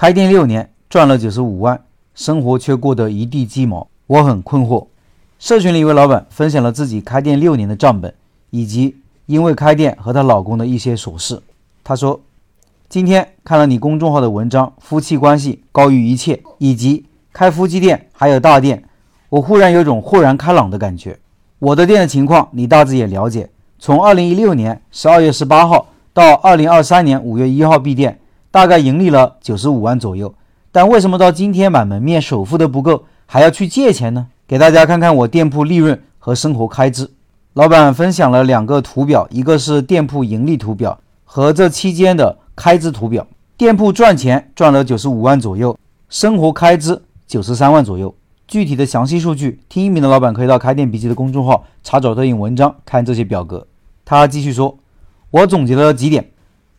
[0.00, 1.78] 开店六年赚了九十五万，
[2.14, 4.86] 生活却过得一地鸡毛，我很困惑。
[5.38, 8.14] 社群里一位老板分享了自己开店六年的账本，
[8.48, 11.42] 以及因为开店和她老公的一些琐事。
[11.84, 12.18] 她说
[12.88, 17.04] ：“今天看了你公众号的文章，夫妻关系高于一切，以及
[17.34, 18.82] 开夫妻店还有大店，
[19.28, 21.18] 我忽然有种豁然开朗的感觉。
[21.58, 28.16] 我的店的情况你大致也了解，从二零一六年十二月十八号到二零二三年五月一号闭店。”
[28.50, 30.34] 大概盈利了九十五万左右，
[30.72, 34.26] 但为什么到今天买门面首付都不够，还要去借钱呢？
[34.48, 37.08] 给大家看看我店铺利润和生活开支。
[37.52, 43.24] 老板分享了两个图表，一个是店铺盈利图表和这期间的开支图表。
[43.56, 45.78] 店铺赚钱赚了九十五万左右，
[46.08, 48.12] 生活开支九十三万左右。
[48.48, 53.64] 具体的详细数据，听音频的老板可以到开店笔记的公众号查找对应文章看这些表格。
[54.04, 54.76] 他继续说
[55.30, 56.32] ：“我总结了几点，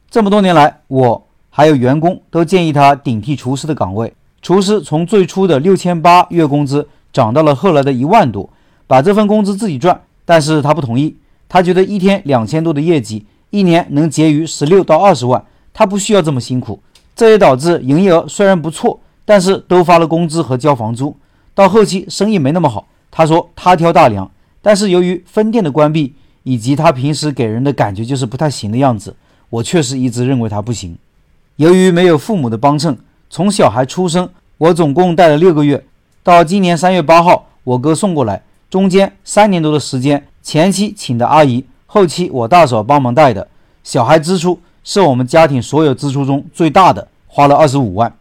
[0.10, 4.12] 这么多年来我。”还有员工都建议他顶替厨师的岗位。
[4.42, 8.50] 厨师从最初的六千八月工资涨到了后来的一万多，
[8.88, 10.02] 把这份工资自己赚。
[10.26, 11.16] 但是他不同意，
[11.50, 16.80] 他觉得一天两千多的业绩，一年能结余十六到二十万，他不需要这么辛苦。
[17.14, 21.16] 这也导致营业额虽然不错，但是都发了工资和交房租，
[21.54, 22.88] 到后期生意没那么好。
[23.12, 26.14] 他说他挑大梁，但是由于分店的关闭
[26.44, 29.14] 以及他平时给人的感觉就是不太行的样子，
[29.50, 30.98] 我确实一直认为他不行。
[31.58, 32.98] 由于没有父母的帮衬，
[33.30, 35.84] 从小孩出生，我总共带了六个月。
[36.24, 43.48] 到今年三月八号，我哥送过来，中间三年多的时间，前期请的阿姨，后期我大嫂帮忙带的。
[43.84, 48.12] 小孩支出是我们家庭所有支出中最大的，花了二十五万。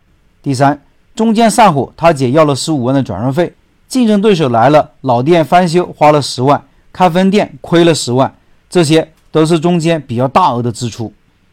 [0.43, 0.83] 第三，
[1.15, 3.55] 中间散伙，他姐要了十五万的转让费。
[3.89, 8.35] 竞争对手来了，老店翻修花了十万，开分店亏了十万，
[8.69, 11.13] 这些都是中间比较大额的支出。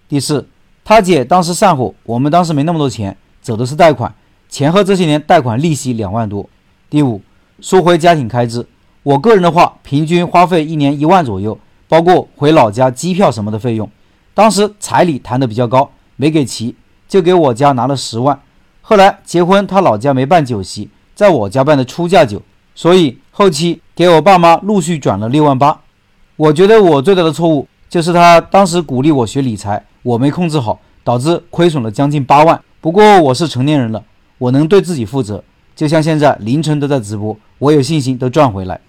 [0.09, 0.45] 第四。
[0.87, 4.15] 他姐当时散伙，我们当时没那么多钱，走的是贷款，
[4.47, 6.49] 前后这些年贷款利息两万多。
[6.89, 7.21] 第五，
[7.59, 8.65] 说回家庭开支，
[9.03, 11.59] 我个人的话，平均花费一年一万左右，
[11.89, 13.91] 包括回老家机票什么的费用。
[14.33, 16.73] 当时彩礼谈的比较高，没给齐，
[17.05, 18.39] 就给我家拿了十万。
[18.81, 22.41] 后来结婚，他老家没办酒席，在我家办的出嫁酒，
[22.73, 25.81] 所以后期给我爸妈陆续转了六万八。
[26.37, 29.83] 我觉得我最大的错误就是他当时鼓励我学理财。
[30.07, 32.57] 我没控制好，导致亏损了将近八万。
[32.79, 34.01] 不过我是成年人了，
[34.37, 35.43] 我能对自己负责。
[35.75, 38.79] 就像现在凌晨都在直播，我有信心都赚回来。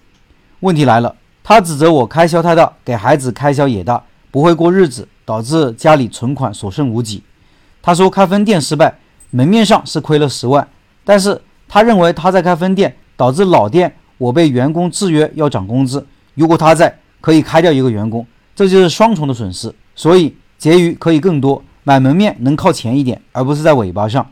[0.61, 1.13] 问题来了，
[1.43, 7.21] 他指责我开销太大，给孩子开销也大，不会过日子，导致家里存款所剩无几。
[7.81, 8.97] 他说开分店失败，
[9.31, 10.65] 门面上是亏了十万，
[11.03, 18.25] 但是他认为他在开分店，导致老店我被员工制约要涨工资，如果他在，可以开掉一个员工，
[18.55, 19.75] 这就是双重的损失。
[19.93, 20.33] 所以。
[20.59, 24.29] 结余可以更多，买门面能靠前一点，而不是在尾巴上。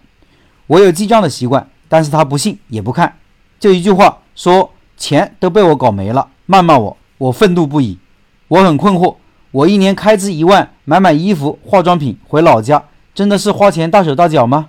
[0.67, 3.15] 我有记账的习惯，但是他不信也不看，
[3.59, 7.97] 就一句话说钱都被我搞没了，谩骂我，我愤怒不已。
[8.49, 9.15] 我很困惑，
[9.51, 12.83] 我一年开支一万，买买衣服、化妆品回老家，
[13.15, 14.67] 真的是花钱大手大脚吗？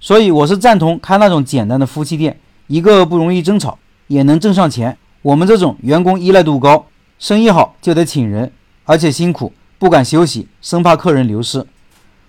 [0.00, 4.96] 所以我是赞同开那种简单的夫妻店，一个不容易争吵，也能挣上钱。
[5.20, 6.86] 我们这种员工依赖度高，
[7.18, 8.50] 生意好就得请人，
[8.84, 9.52] 而且辛苦。
[9.78, 11.66] 不敢休息，生怕客人流失。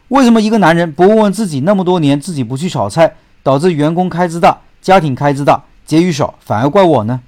[0.09, 7.21] 为什么一个男人不问问自己，那么多年自己不去炒菜，导致员工开支大、家庭开支大、结余少，反而怪我呢？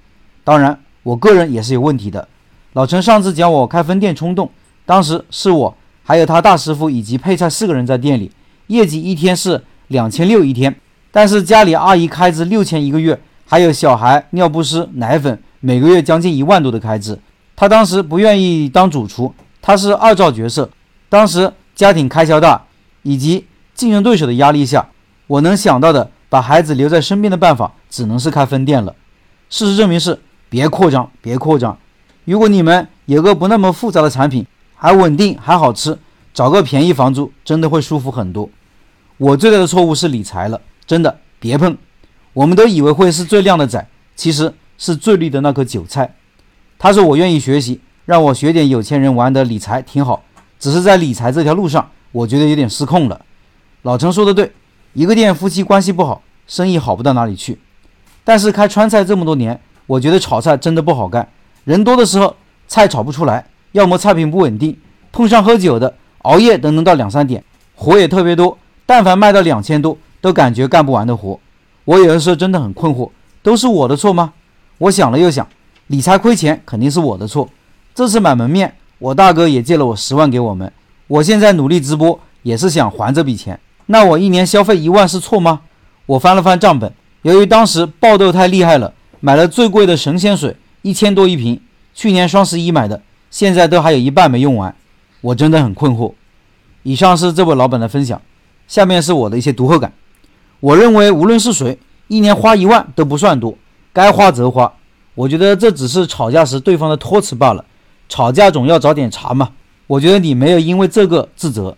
[0.43, 2.27] 当然，我个人也是有问题的。
[2.73, 4.49] 老陈上次讲我开分店冲动，
[4.85, 8.31] 当时是我还有他大师傅以及配菜四个人在店里，
[8.67, 10.75] 业绩一天是两千六一天，
[11.11, 17.19] 但是家里阿姨开支六千一个月，还有小孩尿不湿、奶粉，每个月将近一万多的开支。
[17.55, 19.33] 他当时不愿意当主厨。
[19.61, 20.69] 他是二赵角色，
[21.09, 22.63] 当时家庭开销大，
[23.03, 24.89] 以及竞争对手的压力下，
[25.27, 28.95] 我能想到的把孩子留在身边的办法，只能是开分店了。
[29.49, 30.19] 事实证明是
[30.49, 31.77] 别扩张，别扩张。
[32.25, 35.97] 如果你们有个不那么复杂的产品，还稳定还好吃，
[36.33, 38.49] 找个便宜房租，真的会舒服很多。
[39.17, 41.77] 我最大的错误是理财了，真的别碰。
[42.33, 46.15] 我们都以为会是最靓的仔，其实是最绿的那颗韭菜。
[46.77, 47.81] 他说我愿意学习。
[48.09, 50.23] 让我学点有钱人玩的理财挺好，
[50.59, 53.21] 只是在理财这条路上，我觉得有点失控了。
[53.83, 54.51] 老陈说的对，
[54.93, 57.59] 一个店夫妻关系不好，生意好不到哪里去。
[58.23, 61.29] 但是开川菜这么多年，我觉得炒菜真的不好干。
[61.65, 62.35] 人多的时候
[62.67, 64.75] 菜炒不出来，要么菜品不稳定，
[65.11, 67.43] 碰上喝酒的，熬夜都能到两三点，
[67.75, 68.57] 活也特别多。
[68.87, 71.39] 但凡卖到两千多，都感觉干不完的活。
[71.85, 73.11] 我有的时候真的很困惑，
[73.43, 74.33] 都是我的错吗？
[74.79, 75.47] 我想了又想，
[75.85, 77.47] 理财亏钱肯定是我的错。
[77.99, 80.71] 这次买门面，我大哥也借了我十万给我们。
[81.07, 83.59] 我现在努力直播，也是想还这笔钱。
[83.87, 85.59] 那我一年消费一万是错吗？
[86.05, 86.93] 我翻了翻账本，
[87.23, 91.59] 由于当时爆痘太厉害了，买了最贵的神仙水，一千多一瓶，
[91.93, 94.73] 去年双十一买的，现在都还有一半没用完，
[95.19, 96.13] 我真的很困惑。
[96.83, 98.21] 以上是这位老板的分享，
[98.69, 99.91] 下面是我的一些读后感。
[100.61, 103.53] 我认为无论是谁，一年花一万都不算多，
[103.91, 104.71] 该花则花。
[105.15, 107.65] 我觉得这只是吵架时对方的托词罢了，
[108.09, 109.51] 吵架总要找点茬嘛。
[109.87, 111.77] 我觉得你没有因为这个自责，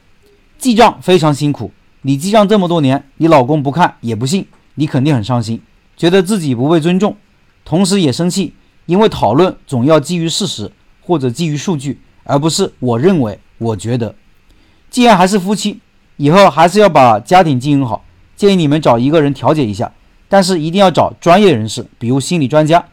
[0.58, 5.62] 记账非常辛苦，你记账这么多年，你老公不看也不信，你肯定很伤心，
[5.96, 7.16] 觉得自己不被尊重，
[7.64, 8.54] 同时也生气，
[8.86, 14.16] 因为讨论总要基于事实或者基于数据，而不是我认为、我觉得。
[14.90, 15.80] 既然还是夫妻，
[16.18, 18.04] 以后还是要把家庭经营好，
[18.36, 19.94] 建议你们找一个人调解一下，
[20.28, 22.84] 但是一定要找专业人士，比如心理专家。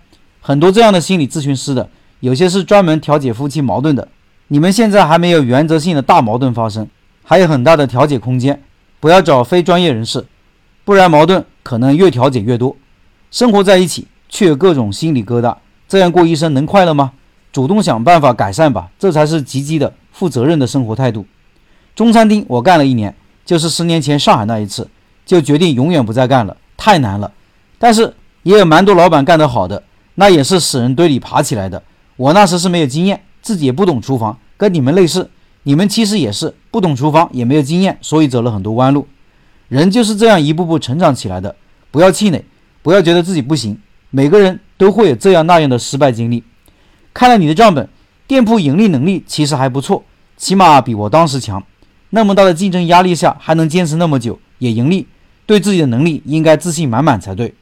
[0.41, 1.91] 很多这样的心理咨询师的，
[2.21, 4.09] 有些是专门调解夫妻矛盾的。
[4.49, 6.89] 你们现在还没有原则性的大矛盾发生，
[7.23, 8.63] 还有很大的调解空间。
[9.01, 10.27] 不要找非专业人士，
[10.85, 12.77] 不然矛盾可能越调解越多。
[13.31, 15.55] 生活在一起却有各种心理疙瘩，
[15.87, 17.13] 这样过一生能快乐吗？
[17.53, 21.27] 主动想办法改善吧，这才是积极的、负责任的生活态度。
[21.95, 23.15] 中餐厅我干了一年，
[23.45, 24.89] 就是十年前上海那一次，
[25.25, 27.31] 就决定永远不再干了，太难了。
[27.79, 29.83] 但是也有蛮多老板干得好的。
[30.17, 31.81] 那也是死人堆里爬起来的。
[32.19, 35.31] 我那时是没有经验，自己也不懂厨房，跟你们类似。
[35.63, 39.07] 你们其实也是不懂厨房，也没有经验，所以走了很多弯路。
[39.69, 41.55] 人就是这样一步步成长起来的。
[41.93, 42.45] 不要气馁，
[42.83, 43.79] 不要觉得自己不行。
[44.11, 46.43] 每个人都会有这样那样的失败经历。
[47.15, 47.89] 看了你的账本，
[48.27, 50.03] 店铺盈利能力其实还不错，
[50.37, 51.63] 起码比我当时强。
[52.11, 55.07] 那么大的竞争压力下还能坚持那么久，也盈利，
[55.47, 57.55] 对自己的能力应该自信满满才对。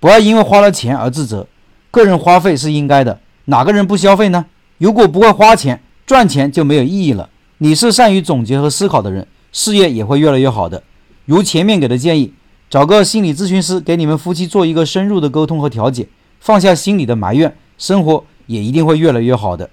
[0.00, 1.46] 不要因为花了钱而自责。
[1.90, 3.20] 个人花费是应该的，
[3.50, 4.44] 哪个人不消费呢？
[4.76, 7.30] 如果不会花钱，赚钱就没有意义了。
[7.56, 10.82] 你是善于总结和思考的人，事业也会越来越好的。
[11.24, 12.34] 如前面给的建议，
[12.68, 16.06] 找个心理咨询师给你们夫妻做一个深入的沟通和调解，
[16.40, 19.70] 放下心里的埋怨，生活也一定会越来越好的。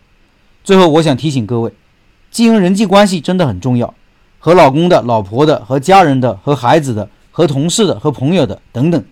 [0.63, 1.73] 最后，我想提醒各位，
[2.31, 3.93] 经营人际关系真的很重要，
[4.39, 9.03] 和老公的、老婆的、和家人的、和孩子的、和同事的、和朋友的等等。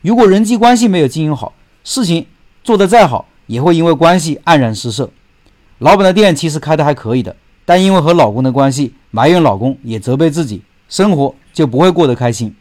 [0.00, 1.52] 如果人际关系没有经营好，
[1.82, 2.24] 事情。
[2.64, 5.10] 做得再好，也会因为关系黯然失色。
[5.78, 7.34] 老板的店其实开的还可以的，
[7.64, 12.54] 但因为和老公的关系，埋怨老公，也责备自己，生活就不会过得开心。